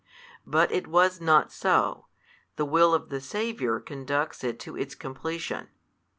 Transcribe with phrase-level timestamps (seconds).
[0.47, 2.07] But it was not so,
[2.55, 5.69] the will of the Saviour conducts it to its completion.